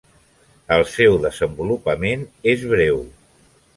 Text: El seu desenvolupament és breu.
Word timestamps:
El 0.77 0.85
seu 0.93 1.19
desenvolupament 1.27 2.25
és 2.55 2.65
breu. 2.73 2.99